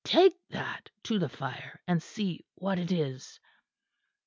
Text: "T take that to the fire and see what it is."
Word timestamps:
"T 0.03 0.13
take 0.17 0.33
that 0.49 0.89
to 1.03 1.19
the 1.19 1.29
fire 1.29 1.79
and 1.85 2.01
see 2.01 2.43
what 2.55 2.79
it 2.79 2.91
is." 2.91 3.39